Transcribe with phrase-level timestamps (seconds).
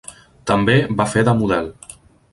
[0.51, 1.73] També va fer de model.